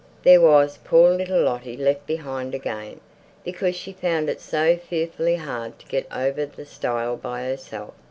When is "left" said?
1.77-2.07